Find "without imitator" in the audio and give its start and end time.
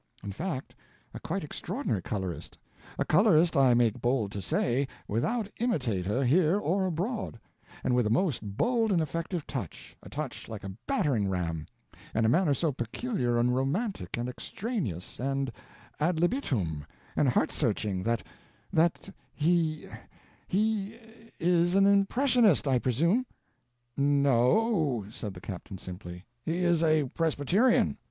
5.07-6.25